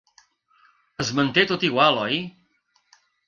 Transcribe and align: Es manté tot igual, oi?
Es 1.03 1.11
manté 1.19 1.43
tot 1.53 1.65
igual, 1.69 2.01
oi? 2.07 2.17